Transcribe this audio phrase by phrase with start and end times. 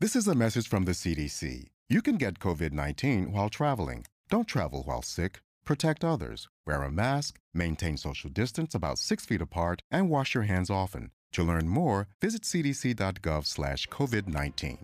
[0.00, 1.70] This is a message from the CDC.
[1.88, 4.06] You can get COVID 19 while traveling.
[4.30, 5.40] Don't travel while sick.
[5.64, 6.48] Protect others.
[6.64, 11.10] Wear a mask, maintain social distance about six feet apart, and wash your hands often.
[11.32, 14.78] To learn more, visit cdc.gov slash COVID 19.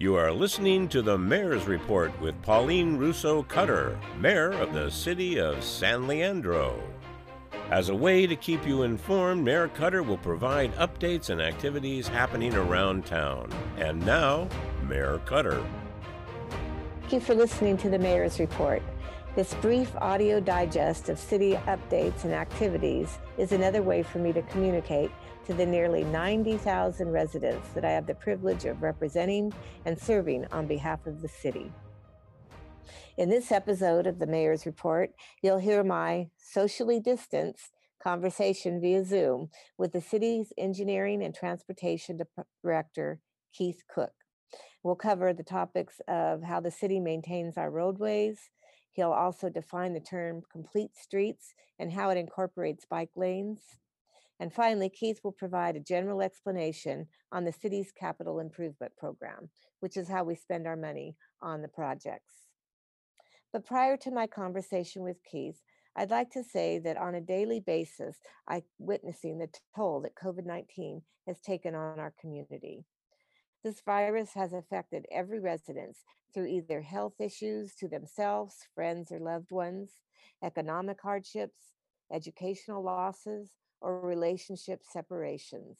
[0.00, 5.38] You are listening to the Mayor's Report with Pauline Russo Cutter, Mayor of the City
[5.38, 6.82] of San Leandro.
[7.70, 12.54] As a way to keep you informed, Mayor Cutter will provide updates and activities happening
[12.54, 13.50] around town.
[13.78, 14.48] And now,
[14.86, 15.64] Mayor Cutter.
[17.00, 18.82] Thank you for listening to the Mayor's Report.
[19.34, 24.42] This brief audio digest of city updates and activities is another way for me to
[24.42, 25.10] communicate
[25.46, 29.54] to the nearly 90,000 residents that I have the privilege of representing
[29.86, 31.72] and serving on behalf of the city.
[33.16, 35.10] In this episode of the Mayor's Report,
[35.42, 37.70] you'll hear my socially distanced
[38.02, 39.48] conversation via Zoom
[39.78, 42.18] with the city's engineering and transportation
[42.62, 43.20] director,
[43.52, 44.12] Keith Cook.
[44.82, 48.50] We'll cover the topics of how the city maintains our roadways.
[48.90, 53.60] He'll also define the term complete streets and how it incorporates bike lanes.
[54.38, 59.48] And finally, Keith will provide a general explanation on the city's capital improvement program,
[59.80, 62.43] which is how we spend our money on the projects.
[63.54, 65.62] But prior to my conversation with Keith,
[65.94, 68.16] I'd like to say that on a daily basis,
[68.48, 72.84] I'm witnessing the toll that COVID 19 has taken on our community.
[73.62, 75.98] This virus has affected every resident
[76.34, 79.92] through either health issues to themselves, friends, or loved ones,
[80.42, 81.74] economic hardships,
[82.12, 85.78] educational losses, or relationship separations.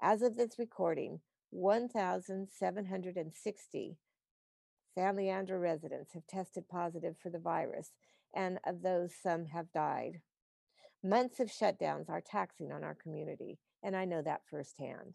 [0.00, 3.98] As of this recording, 1,760
[4.98, 7.92] San Leandro residents have tested positive for the virus,
[8.34, 10.14] and of those, some have died.
[11.04, 15.14] Months of shutdowns are taxing on our community, and I know that firsthand.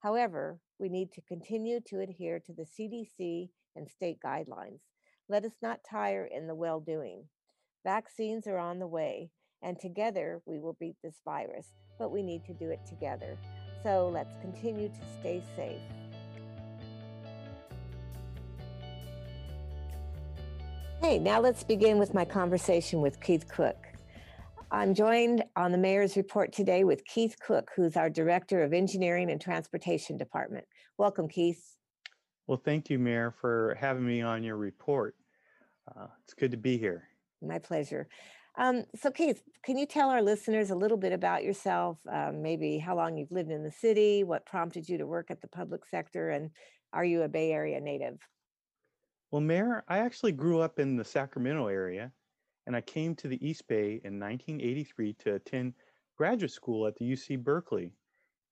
[0.00, 4.80] However, we need to continue to adhere to the CDC and state guidelines.
[5.28, 7.26] Let us not tire in the well doing.
[7.84, 9.30] Vaccines are on the way,
[9.62, 11.68] and together we will beat this virus,
[12.00, 13.38] but we need to do it together.
[13.84, 16.09] So let's continue to stay safe.
[21.02, 23.86] Hey, now let's begin with my conversation with Keith Cook.
[24.70, 29.30] I'm joined on the Mayor's Report today with Keith Cook, who's our Director of Engineering
[29.30, 30.66] and Transportation Department.
[30.98, 31.74] Welcome, Keith.
[32.46, 35.16] Well, thank you, Mayor, for having me on your report.
[35.88, 37.08] Uh, it's good to be here.
[37.40, 38.06] My pleasure.
[38.58, 41.96] Um, so, Keith, can you tell our listeners a little bit about yourself?
[42.12, 45.40] Um, maybe how long you've lived in the city, what prompted you to work at
[45.40, 46.50] the public sector, and
[46.92, 48.18] are you a Bay Area native?
[49.30, 52.12] Well, Mayor, I actually grew up in the Sacramento area,
[52.66, 55.74] and I came to the East Bay in 1983 to attend
[56.16, 57.92] graduate school at the UC Berkeley.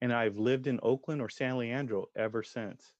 [0.00, 2.94] And I've lived in Oakland or San Leandro ever since.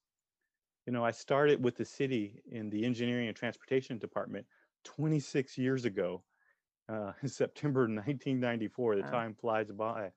[0.87, 4.47] You know, I started with the city in the engineering and transportation department
[4.85, 6.25] 26 years ago,
[6.89, 8.97] uh, in September 1994.
[8.97, 9.11] The wow.
[9.11, 10.11] time flies by.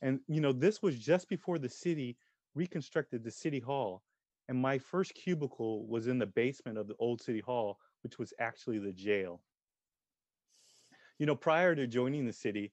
[0.00, 2.16] And, you know, this was just before the city
[2.54, 4.02] reconstructed the city hall
[4.48, 8.32] and my first cubicle was in the basement of the old city hall, which was
[8.38, 9.40] actually the jail.
[11.18, 12.72] You know, prior to joining the city,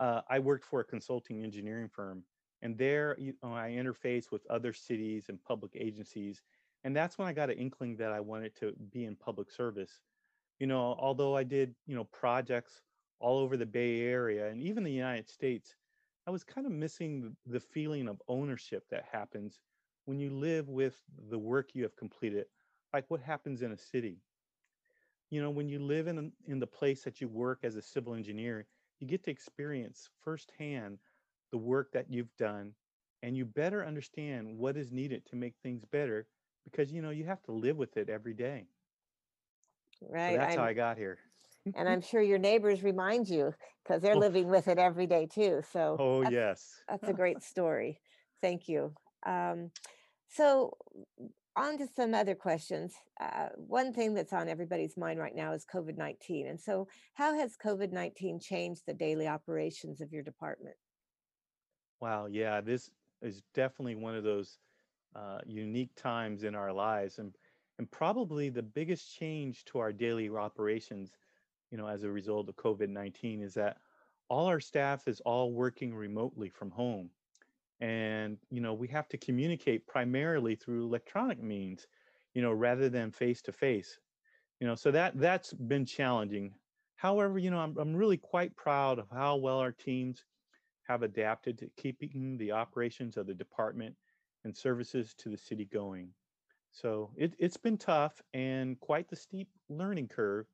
[0.00, 2.24] uh, I worked for a consulting engineering firm.
[2.62, 6.42] And there you know, I interfaced with other cities and public agencies.
[6.82, 10.00] And that's when I got an inkling that I wanted to be in public service.
[10.58, 12.82] You know, although I did, you know, projects
[13.20, 15.76] all over the Bay Area and even the United States,
[16.26, 19.60] I was kind of missing the feeling of ownership that happens
[20.06, 21.00] when you live with
[21.30, 22.46] the work you have completed,
[22.92, 24.18] like what happens in a city.
[25.30, 28.14] You know, when you live in, in the place that you work as a civil
[28.14, 28.66] engineer,
[29.00, 30.98] you get to experience firsthand
[31.50, 32.72] the work that you've done
[33.22, 36.26] and you better understand what is needed to make things better
[36.64, 38.66] because you know you have to live with it every day.
[40.08, 41.18] Right so that's I'm, how i got here.
[41.74, 44.18] and i'm sure your neighbors remind you because they're oh.
[44.18, 46.82] living with it every day too so oh that's, yes.
[46.88, 48.00] that's a great story.
[48.42, 48.92] Thank you
[49.26, 49.70] um,
[50.28, 50.76] so,
[51.56, 52.94] on to some other questions.
[53.20, 56.48] Uh, one thing that's on everybody's mind right now is COVID 19.
[56.48, 60.76] And so, how has COVID 19 changed the daily operations of your department?
[62.00, 62.90] Wow, yeah, this
[63.22, 64.58] is definitely one of those
[65.14, 67.18] uh, unique times in our lives.
[67.18, 67.32] And,
[67.78, 71.12] and probably the biggest change to our daily operations,
[71.70, 73.78] you know, as a result of COVID 19 is that
[74.28, 77.10] all our staff is all working remotely from home
[77.80, 81.86] and you know we have to communicate primarily through electronic means
[82.34, 84.00] you know rather than face to face
[84.60, 86.54] you know so that that's been challenging
[86.96, 90.24] however you know I'm, I'm really quite proud of how well our teams
[90.84, 93.96] have adapted to keeping the operations of the department
[94.44, 96.14] and services to the city going
[96.72, 100.46] So it, it's been tough and quite the steep learning curve,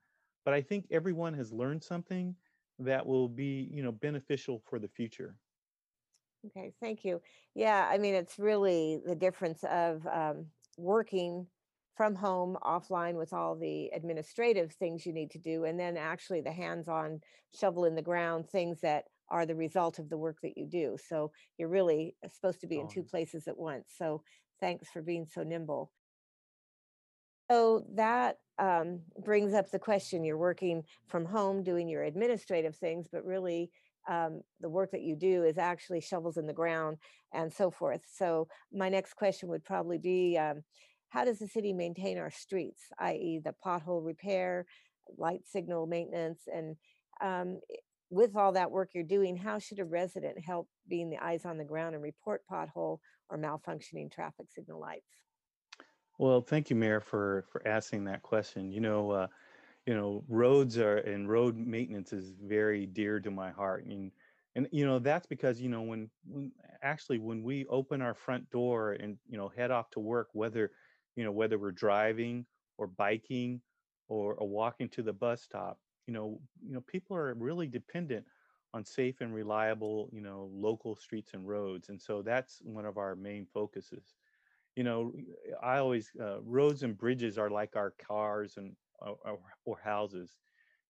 [0.45, 2.37] but I think everyone has learned something
[2.79, 5.39] that will be, you know, beneficial for the future.
[6.47, 7.21] Okay, thank you.
[7.55, 10.47] Yeah, I mean, it's really the difference of um,
[10.79, 11.47] working
[11.97, 16.41] from home, offline with all the administrative things you need to do, and then actually
[16.41, 17.21] the hands-on
[17.55, 20.97] shovel in the ground things that are the result of the work that you do.
[21.09, 23.93] So you're really uh, supposed to be in two places at once.
[23.97, 24.23] So
[24.61, 25.93] thanks for being so nimble.
[27.51, 33.09] So that um, brings up the question you're working from home doing your administrative things,
[33.13, 33.71] but really
[34.11, 36.99] um, the work that you do is actually shovels in the ground
[37.33, 38.03] and so forth.
[38.13, 40.63] So, my next question would probably be um,
[41.09, 44.67] How does the city maintain our streets, i.e., the pothole repair,
[45.17, 46.77] light signal maintenance, and
[47.21, 47.61] um,
[48.11, 51.57] with all that work you're doing, how should a resident help being the eyes on
[51.57, 52.99] the ground and report pothole
[53.29, 55.05] or malfunctioning traffic signal lights?
[56.19, 58.71] Well, thank you, Mayor, for for asking that question.
[58.71, 59.27] You know, uh,
[59.87, 63.85] you know, roads are and road maintenance is very dear to my heart.
[63.87, 64.13] And
[64.55, 68.51] and you know, that's because, you know, when when actually when we open our front
[68.51, 70.73] door and, you know, head off to work, whether,
[71.17, 72.47] you know, whether we're driving
[72.79, 73.63] or biking
[74.09, 78.27] or, or walking to the bus stop, you know, you know, people are really dependent
[78.73, 81.89] on safe and reliable, you know, local streets and roads.
[81.89, 84.15] And so that's one of our main focuses
[84.77, 85.13] you know
[85.63, 90.39] i always uh, roads and bridges are like our cars and or, or houses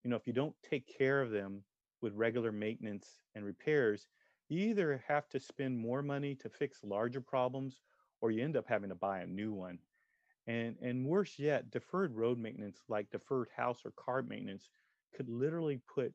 [0.04, 1.62] you know if you don't take care of them
[2.02, 4.06] with regular maintenance and repairs
[4.50, 7.82] you either have to spend more money to fix larger problems
[8.20, 9.78] or you end up having to buy a new one.
[10.46, 14.68] And and worse yet deferred road maintenance like deferred house or car maintenance
[15.14, 16.12] could literally put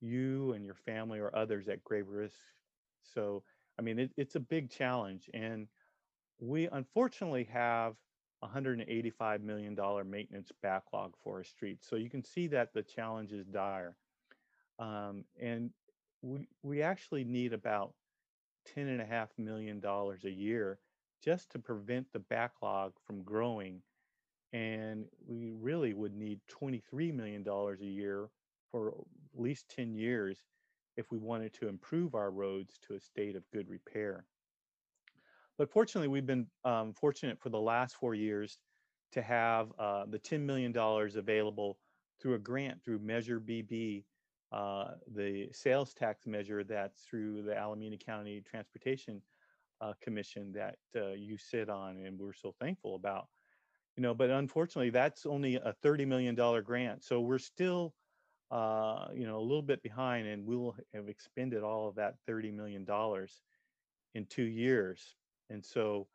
[0.00, 2.36] you and your family or others at grave risk.
[3.02, 3.42] So
[3.78, 5.66] i mean it, it's a big challenge and
[6.40, 7.94] we unfortunately have
[8.42, 9.76] $185 million
[10.08, 11.88] maintenance backlog for our streets.
[11.88, 13.96] So you can see that the challenge is dire.
[14.78, 15.70] Um, and
[16.22, 17.94] we, we actually need about
[18.76, 20.78] $10.5 million a year
[21.22, 23.82] just to prevent the backlog from growing.
[24.52, 28.30] And we really would need $23 million a year
[28.70, 30.38] for at least 10 years
[30.96, 34.24] if we wanted to improve our roads to a state of good repair.
[35.58, 38.58] But fortunately, we've been um, fortunate for the last four years
[39.12, 41.78] to have uh, the $10 million available
[42.20, 44.04] through a grant through Measure BB,
[44.52, 49.20] uh, the sales tax measure that's through the Alameda County Transportation
[49.80, 53.26] uh, Commission that uh, you sit on, and we're so thankful about.
[53.96, 57.02] You know, but unfortunately, that's only a $30 million grant.
[57.02, 57.94] So we're still,
[58.50, 62.54] uh, you know, a little bit behind, and we'll have expended all of that $30
[62.54, 62.86] million
[64.14, 65.16] in two years.
[65.50, 66.06] And so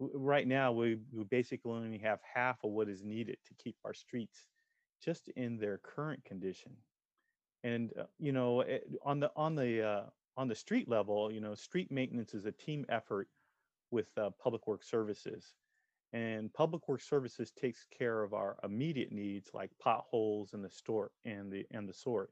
[0.00, 3.94] right now we, we basically only have half of what is needed to keep our
[3.94, 4.46] streets
[5.02, 6.72] just in their current condition.
[7.64, 10.02] And uh, you know, eh, on the on the uh,
[10.36, 13.28] on the street level, you know, street maintenance is a team effort
[13.90, 15.54] with uh, Public Works Services.
[16.12, 21.10] And Public Works Services takes care of our immediate needs like potholes and the store
[21.24, 22.30] and the and the sort.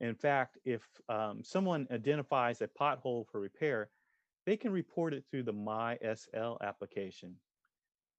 [0.00, 3.90] In fact, if um, someone identifies a pothole for repair,
[4.46, 7.34] they can report it through the MySL application.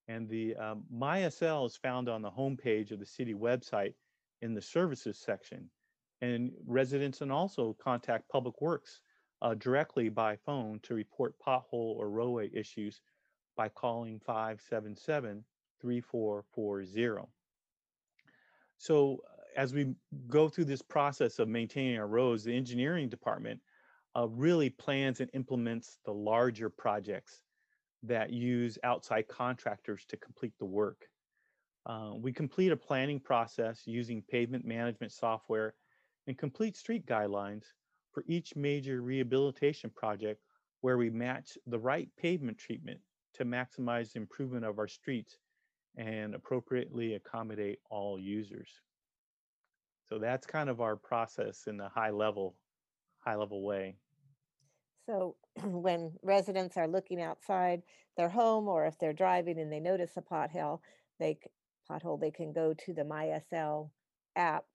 [0.08, 3.94] And the um, MySL is found on the homepage of the city website
[4.42, 5.70] in the services section.
[6.22, 9.02] And residents can also contact Public Works
[9.42, 13.02] uh, directly by phone to report pothole or roadway issues
[13.56, 15.44] by calling 577
[15.82, 17.28] 3440.
[18.78, 19.94] So, uh, as we
[20.28, 23.60] go through this process of maintaining our roads, the engineering department
[24.18, 27.44] uh, really plans and implements the larger projects
[28.04, 31.08] that use outside contractors to complete the work.
[31.86, 35.74] Uh, we complete a planning process using pavement management software
[36.28, 37.64] and complete street guidelines
[38.12, 40.42] for each major rehabilitation project
[40.82, 43.00] where we match the right pavement treatment
[43.34, 45.38] to maximize the improvement of our streets
[45.98, 48.70] and appropriately accommodate all users.
[50.08, 52.56] So that's kind of our process in the high level,
[53.22, 53.96] high level way.
[55.06, 57.82] So when residents are looking outside
[58.18, 60.80] their home or if they're driving and they notice a pothole,
[61.20, 61.38] they
[61.90, 63.90] pothole, they can go to the MySL
[64.36, 64.66] app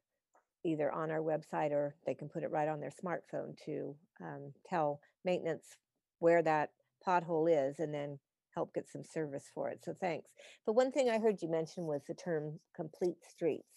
[0.65, 4.53] either on our website or they can put it right on their smartphone to um,
[4.69, 5.77] tell maintenance
[6.19, 6.71] where that
[7.07, 8.19] pothole is and then
[8.55, 9.81] help get some service for it.
[9.85, 10.31] So thanks.
[10.65, 13.69] But one thing I heard you mention was the term complete streets.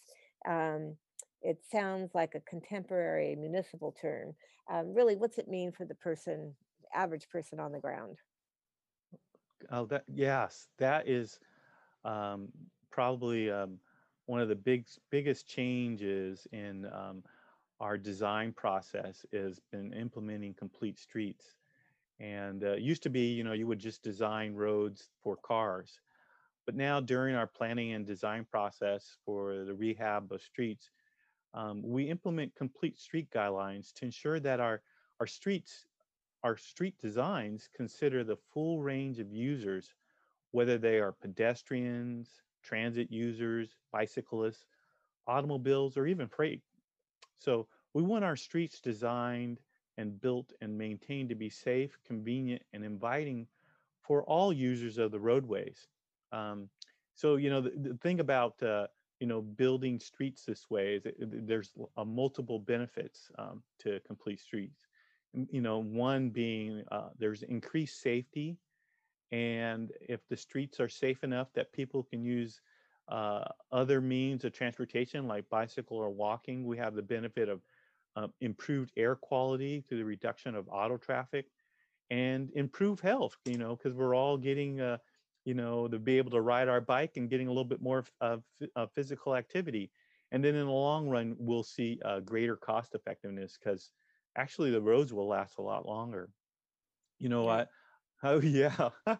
[0.48, 0.96] Um,
[1.42, 4.34] it sounds like a contemporary municipal term.
[4.70, 6.54] Um, really, what's it mean for the person,
[6.94, 8.18] average person on the ground?
[9.70, 11.38] Oh, that yes, that is
[12.04, 12.48] um,
[12.90, 13.78] probably um,
[14.26, 17.22] one of the big biggest changes in um,
[17.80, 21.56] our design process has been implementing complete streets.
[22.20, 26.00] And uh, used to be, you know, you would just design roads for cars.
[26.66, 30.90] But now during our planning and design process for the rehab of streets,
[31.54, 34.82] um, we implement complete street guidelines to ensure that our,
[35.18, 35.86] our streets,
[36.42, 39.94] our street designs consider the full range of users,
[40.52, 42.28] whether they are pedestrians,
[42.62, 44.66] transit users, bicyclists,
[45.26, 46.62] automobiles, or even freight.
[47.38, 49.60] So we want our streets designed
[49.98, 53.46] and built and maintained to be safe, convenient, and inviting
[54.02, 55.88] for all users of the roadways.
[56.32, 56.68] Um,
[57.14, 58.86] so, you know, the, the thing about, uh,
[59.20, 64.40] you know, building streets this way is that there's a multiple benefits um, to complete
[64.40, 64.86] streets.
[65.50, 68.56] You know, one being uh, there's increased safety.
[69.30, 72.60] And if the streets are safe enough that people can use
[73.08, 77.60] uh, other means of transportation like bicycle or walking, we have the benefit of
[78.16, 81.46] uh, improved air quality through the reduction of auto traffic
[82.10, 84.98] and improve health, you know, because we're all getting, uh,
[85.44, 88.04] you know, to be able to ride our bike and getting a little bit more
[88.20, 88.42] of,
[88.76, 89.90] of physical activity.
[90.32, 93.90] And then in the long run, we'll see uh, greater cost effectiveness because
[94.36, 96.30] actually the roads will last a lot longer.
[97.18, 97.52] You know, yeah.
[97.52, 97.66] I,
[98.28, 98.90] oh yeah,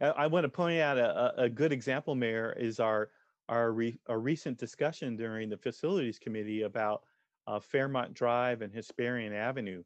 [0.00, 3.10] I want to point out a, a good example, Mayor, is our
[3.48, 7.02] our, re, our recent discussion during the facilities committee about
[7.46, 9.82] uh, Fairmont Drive and Hesperian Avenue.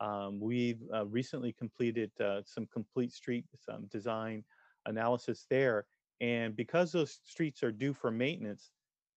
[0.00, 4.44] Um, we've uh, recently completed uh, some complete street some design
[4.90, 5.86] analysis there.
[6.20, 8.70] And because those streets are due for maintenance,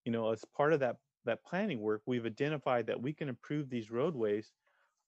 [0.06, 3.70] you know, as part of that, that planning work, we've identified that we can improve
[3.70, 4.54] these roadways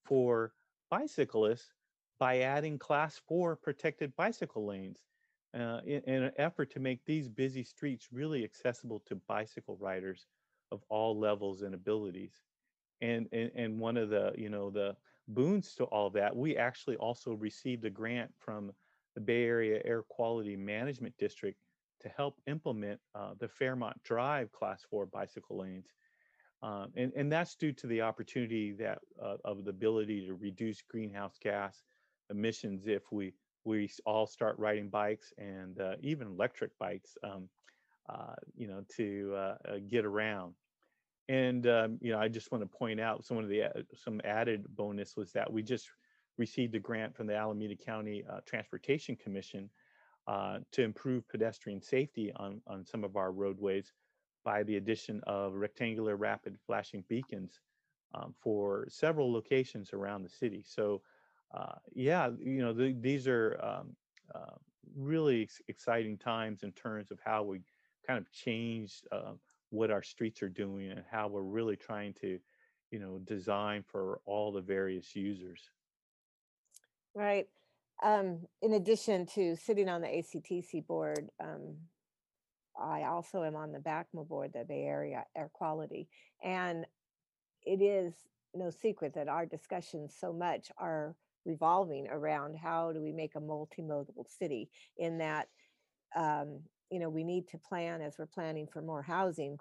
[0.05, 0.53] for
[0.89, 1.72] bicyclists
[2.19, 5.00] by adding class four protected bicycle lanes
[5.53, 10.27] uh, in, in, an effort to make these busy streets really accessible to bicycle riders
[10.72, 12.41] of all levels and abilities
[13.01, 14.95] and, and and one of the you know the
[15.29, 18.72] boons to all that we actually also received a grant from
[19.15, 21.57] the bay area air quality management district
[22.01, 25.88] to help implement uh, the fairmont drive class four bicycle lanes
[26.63, 30.81] um, and, and that's due to the opportunity that uh, of the ability to reduce
[30.81, 31.84] greenhouse gas
[32.29, 33.34] emissions if we
[33.65, 37.50] we all start riding bikes and uh, even electric bikes um,
[38.10, 40.53] uh, you know to uh, uh, get around.
[41.27, 43.63] And um, you know, I just want to point out some of the
[43.95, 45.89] some added bonus was that we just
[46.38, 49.70] received a grant from the Alameda County uh, Transportation Commission
[50.27, 53.94] uh, to improve pedestrian safety on on some of our roadways
[54.44, 57.60] by the addition of rectangular rapid flashing beacons
[58.13, 60.63] um, for several locations around the city.
[60.65, 61.01] So,
[61.54, 63.96] uh, yeah, you know, the, these are um,
[64.34, 64.56] uh,
[64.96, 67.62] really ex exciting times in terms of how we
[68.06, 69.39] kind of change um,
[69.72, 72.39] what our streets are doing and how we're really trying to,
[72.92, 75.72] you know, design for all the various users.
[77.15, 77.48] Right.
[78.03, 81.77] Um, in addition to sitting on the ACTC board, um,
[82.79, 86.10] I also am on the BACMA board, the Bay Area Air Quality.
[86.43, 86.86] And
[87.63, 88.13] it is
[88.53, 93.39] no secret that our discussions so much are revolving around how do we make a
[93.39, 95.48] multimodal city in that
[96.15, 99.57] um, you know, we need to plan as we're planning for more housing,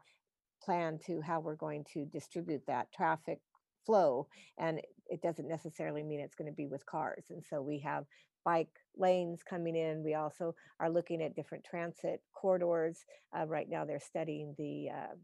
[0.62, 3.40] plan to how we're going to distribute that traffic
[3.84, 4.28] flow.
[4.58, 7.26] And it doesn't necessarily mean it's going to be with cars.
[7.30, 8.04] And so we have
[8.44, 10.02] bike lanes coming in.
[10.02, 13.04] We also are looking at different transit corridors.
[13.36, 15.14] Uh, right now, they're studying the uh,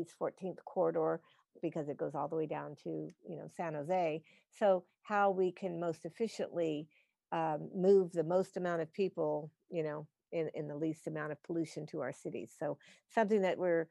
[0.00, 1.20] East 14th corridor
[1.60, 2.88] because it goes all the way down to
[3.28, 4.22] you know San Jose.
[4.50, 6.88] So how we can most efficiently
[7.32, 11.42] um, move the most amount of people, you know, in, in the least amount of
[11.42, 12.52] pollution to our cities.
[12.58, 12.78] So
[13.08, 13.88] something that we're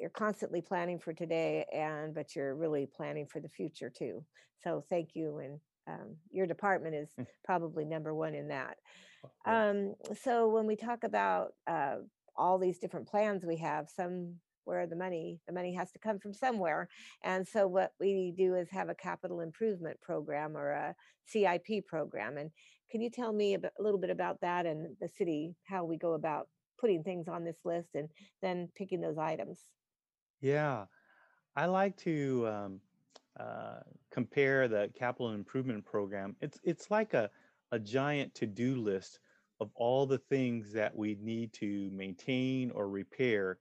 [0.00, 4.24] you're constantly planning for today and but you're really planning for the future too.
[4.62, 7.26] So thank you and um, your department is mm.
[7.44, 8.76] probably number one in that.
[9.44, 11.96] Um, so when we talk about uh,
[12.36, 16.18] all these different plans we have, some where the money the money has to come
[16.18, 16.86] from somewhere
[17.24, 20.94] and so what we do is have a capital improvement program or a
[21.26, 22.50] cip program and
[22.90, 25.84] can you tell me a, bit, a little bit about that and the city, how
[25.84, 26.48] we go about
[26.80, 28.08] putting things on this list and
[28.42, 29.60] then picking those items?
[30.40, 30.86] Yeah,
[31.56, 32.82] I like to um,
[33.38, 36.36] uh, compare the capital improvement program.
[36.40, 37.30] It's it's like a
[37.72, 39.20] a giant to-do list
[39.60, 43.60] of all the things that we need to maintain or repair,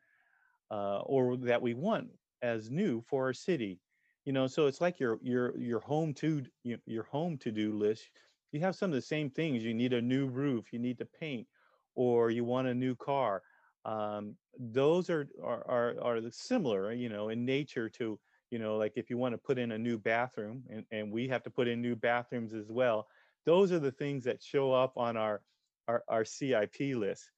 [0.72, 3.82] uh, or that we want as new for our city.
[4.26, 8.12] You know, so it's like your your your home to your home to-do list
[8.52, 9.64] you have some of the same things.
[9.64, 11.48] You need a new roof, you need to paint,
[11.96, 13.44] or you want a new car.
[13.90, 18.20] Um, those are, are are are similar, you know, in nature to
[18.52, 21.28] you know, like if you want to put in a new bathroom, and, and we
[21.28, 23.08] have to put in new bathrooms as well.
[23.46, 25.42] Those are the things that show up on our
[25.88, 27.32] our, our CIP list.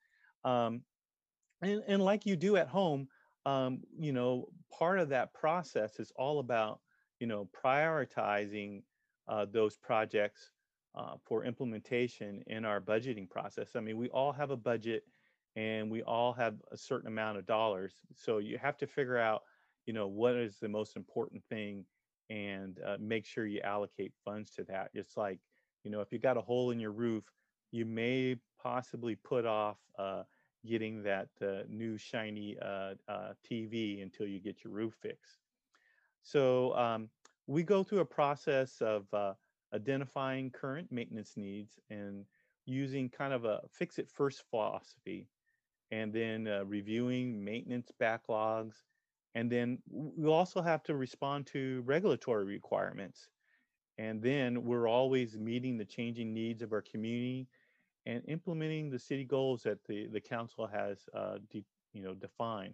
[0.43, 0.81] Um,
[1.61, 3.07] and, and like you do at home,
[3.45, 6.79] um, you know, part of that process is all about,
[7.19, 8.83] you know, prioritizing
[9.27, 10.51] uh, those projects
[10.95, 13.69] uh, for implementation in our budgeting process.
[13.75, 15.03] I mean, we all have a budget
[15.55, 17.93] and we all have a certain amount of dollars.
[18.15, 19.43] So you have to figure out,
[19.85, 21.85] you know, what is the most important thing
[22.29, 24.89] and uh, make sure you allocate funds to that.
[24.93, 25.39] It's like,
[25.83, 27.25] you know, if you got a hole in your roof,
[27.71, 30.23] you may possibly put off uh,
[30.65, 35.39] getting that uh, new shiny uh, uh TV until you get your roof fixed.
[36.21, 37.09] So um,
[37.47, 39.33] we go through a process of uh,
[39.73, 42.25] identifying current maintenance needs and
[42.65, 45.27] using kind of a fix it first philosophy,
[45.91, 48.73] and then uh, reviewing maintenance backlogs.
[49.35, 53.29] And then we also have to respond to regulatory requirements.
[53.97, 57.47] And then we're always meeting the changing needs of our community
[58.05, 62.73] and implementing the city goals that the, the council has uh, de, you know defined.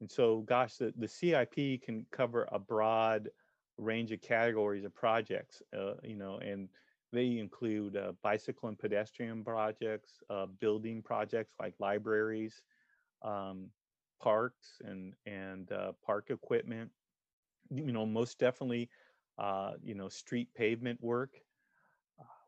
[0.00, 3.30] And so, gosh, the, the CIP can cover a broad
[3.78, 6.68] range of categories of projects, uh, you know, and
[7.14, 12.62] they include uh, bicycle and pedestrian projects, uh, building projects like libraries,
[13.22, 13.70] um,
[14.20, 16.90] parks and and uh, park equipment.
[17.70, 18.90] You know, most definitely,
[19.38, 21.30] uh, you know, street pavement work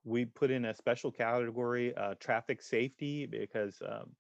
[0.05, 4.11] we put in a special category, uh, traffic safety, because um,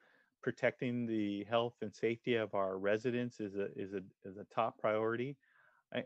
[0.42, 4.78] protecting the health and safety of our residents is a is a is a top
[4.78, 5.36] priority,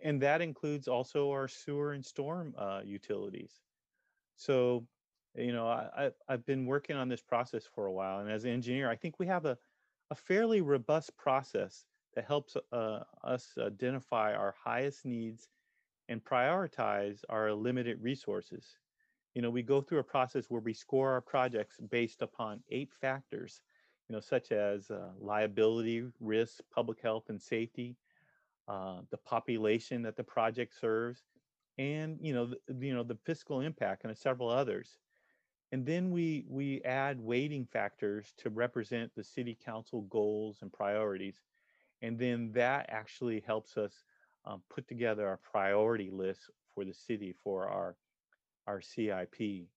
[0.02, 3.60] and that includes also our sewer and storm uh, utilities.
[4.40, 4.88] So,
[5.34, 8.52] you know, I, I've been working on this process for a while, and as an
[8.52, 9.58] engineer, I think we have a
[10.10, 15.48] a fairly robust process that helps uh, us identify our highest needs
[16.08, 18.78] and prioritize our limited resources.
[19.34, 22.92] You know, we go through a process where we score our projects based upon eight
[22.92, 23.62] factors,
[24.08, 27.96] you know, such as uh, liability, risk, public health and safety,
[28.66, 31.22] uh, the population that the project serves,
[31.78, 34.98] and you know, the, you know, the fiscal impact and several others.
[35.72, 41.36] And then we we add weighting factors to represent the city council goals and priorities,
[42.02, 44.04] and then that actually helps us
[44.44, 47.96] um, put together a priority list for the city for our
[48.66, 49.68] our CIP.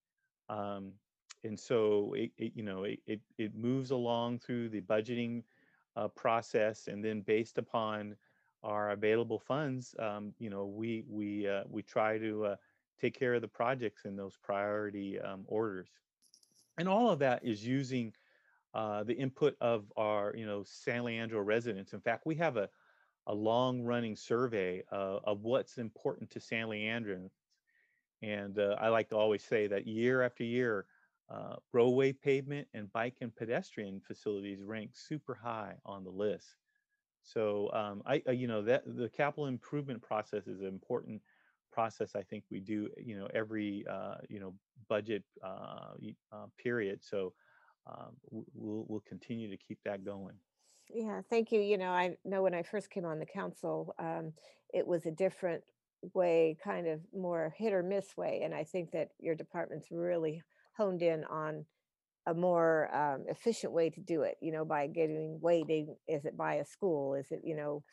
[0.49, 0.93] Um,
[1.43, 5.43] and so it, it, you know it, it, it moves along through the budgeting
[5.95, 8.15] uh, process and then based upon
[8.63, 12.55] our available funds um, you know we we uh, we try to uh,
[12.99, 15.89] take care of the projects in those priority um, orders.
[16.77, 18.13] And all of that is using
[18.73, 21.93] uh, the input of our you know san leandro residents.
[21.93, 22.69] In fact we have a
[23.27, 27.29] a long running survey uh, of what's important to san leandro.
[28.21, 30.85] And uh, I like to always say that year after year,
[31.29, 36.55] uh, roadway pavement and bike and pedestrian facilities rank super high on the list.
[37.23, 41.21] So um, I, I, you know, that the capital improvement process is an important
[41.71, 42.15] process.
[42.15, 44.53] I think we do, you know, every, uh, you know,
[44.89, 45.93] budget uh,
[46.31, 46.99] uh, period.
[47.03, 47.33] So
[47.87, 50.35] um, we'll, we'll continue to keep that going.
[50.93, 51.61] Yeah, thank you.
[51.61, 54.33] You know, I know when I first came on the council, um,
[54.73, 55.63] it was a different
[56.13, 58.41] way, kind of more hit or miss way.
[58.43, 60.43] And I think that your department's really
[60.77, 61.65] honed in on
[62.25, 66.37] a more um, efficient way to do it, you know, by getting weighting is it
[66.37, 67.15] by a school?
[67.15, 67.83] Is it, you know,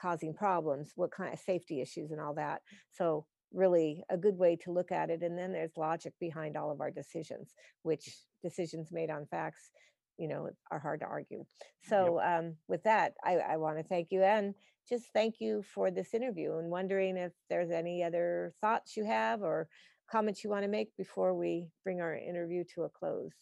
[0.00, 0.92] causing problems?
[0.96, 2.62] What kind of safety issues and all that?
[2.92, 5.22] So, really a good way to look at it.
[5.22, 8.08] And then there's logic behind all of our decisions, which
[8.42, 9.70] decisions made on facts,
[10.18, 11.44] you know, are hard to argue.
[11.82, 12.38] So, yep.
[12.38, 14.22] um, with that, I, I want to thank you.
[14.22, 14.54] And
[14.88, 19.42] just thank you for this interview and wondering if there's any other thoughts you have
[19.42, 19.68] or
[20.10, 23.32] comments you want to make before we bring our interview to a close.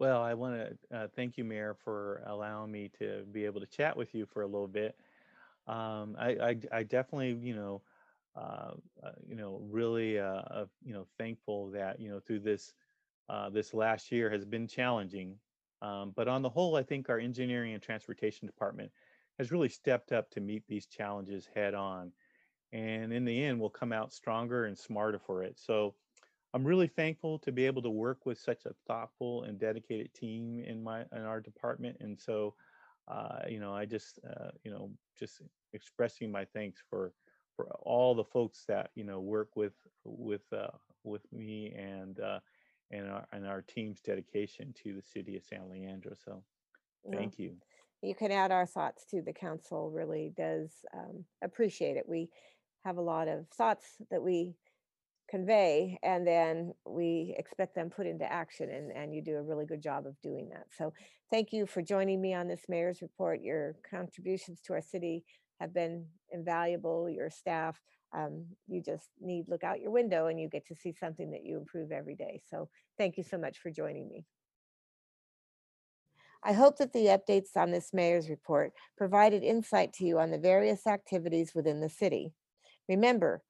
[0.00, 3.66] Well, I want to uh, thank you, Mayor, for allowing me to be able to
[3.66, 4.96] chat with you for a little bit.
[5.66, 7.84] Um, I, I, I, definitely, you know,
[8.34, 12.74] uh, uh, you know, really, uh, you know, thankful that you know through this
[13.28, 15.38] uh, this last year has been challenging,
[15.82, 18.92] um, but on the whole, I think our engineering and transportation department
[19.38, 22.14] has really stepped up to meet these challenges head on.
[22.72, 25.58] And in the end, we'll come out stronger and smarter for it.
[25.58, 25.96] So
[26.52, 30.62] I'm really thankful to be able to work with such a thoughtful and dedicated team
[30.66, 31.96] in my in our department.
[32.00, 32.54] And so,
[33.08, 37.12] uh, you know, I just uh, you know just expressing my thanks for
[37.56, 40.68] for all the folks that you know work with with uh,
[41.04, 42.40] with me and uh,
[42.90, 46.14] and our and our team's dedication to the city of San Leandro.
[46.24, 46.42] So
[47.12, 47.52] thank you.
[48.02, 52.28] you can add our thoughts to the council really does um, appreciate it we
[52.84, 54.54] have a lot of thoughts that we
[55.30, 59.66] convey and then we expect them put into action and, and you do a really
[59.66, 60.66] good job of doing that.
[60.76, 60.92] So
[61.30, 63.40] thank you for joining me on this mayor's report.
[63.42, 65.24] Your contributions to our city
[65.60, 67.78] have been invaluable your staff
[68.12, 71.44] um, you just need look out your window and you get to see something that
[71.44, 72.40] you improve every day.
[72.50, 74.24] So thank you so much for joining me.
[76.42, 80.38] I hope that the updates on this mayor's report provided insight to you on the
[80.38, 82.32] various activities within the city.
[82.88, 83.42] Remember,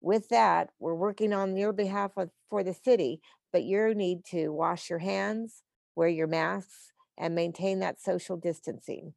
[0.00, 3.20] with that, we're working on your behalf of, for the city,
[3.52, 5.62] but you need to wash your hands,
[5.94, 9.14] wear your masks, and maintain that social distancing.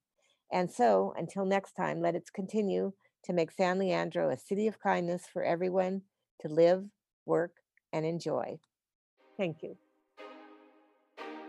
[0.51, 2.93] And so, until next time, let us continue
[3.25, 6.03] to make San Leandro a city of kindness for everyone
[6.41, 6.85] to live,
[7.25, 7.51] work,
[7.91, 8.59] and enjoy.
[9.37, 9.77] Thank you.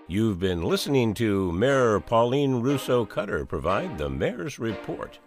[0.07, 5.19] You've been listening to Mayor Pauline Russo Cutter provide the Mayor's Report.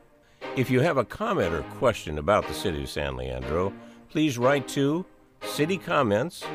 [0.57, 3.73] If you have a comment or question about the City of San Leandro,
[4.13, 5.03] please write to
[5.41, 6.45] City Comments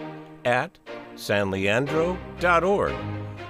[0.44, 0.78] at
[1.16, 2.94] sanleandro.org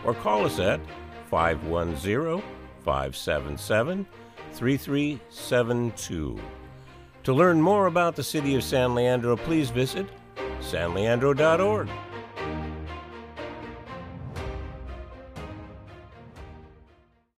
[0.03, 0.81] or call us at
[1.29, 2.43] 510
[2.87, 4.07] 577
[4.55, 6.41] 3372.
[7.25, 10.07] To learn more about the City of San Leandro, please visit
[10.61, 11.91] sanleandro.org.